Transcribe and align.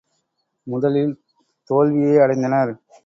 முதலில் 0.67 1.13
தோல்வியே 1.69 2.15
அடைந்தனர். 2.17 2.73